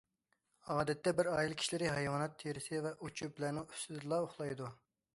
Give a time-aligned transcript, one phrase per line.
[0.75, 4.77] ئادەتتە بىر ئائىلە كىشىلىرى ھايۋانات تېرىسى ۋە ئوت- چۆپلەرنىڭ ئۈستىدىلا ئۇخلايدۇ.